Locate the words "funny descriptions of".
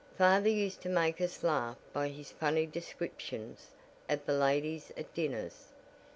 2.31-4.25